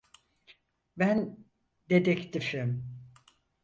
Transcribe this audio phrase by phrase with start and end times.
[0.97, 1.47] Ben
[1.89, 2.83] dedektifim.